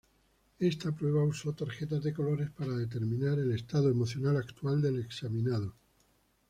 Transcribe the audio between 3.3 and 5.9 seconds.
el estado emocional actual del examinado.